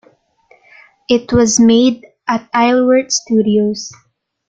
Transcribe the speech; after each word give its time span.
It 1.07 1.31
was 1.31 1.59
made 1.59 2.07
at 2.27 2.49
Isleworth 2.55 3.11
Studios. 3.11 3.91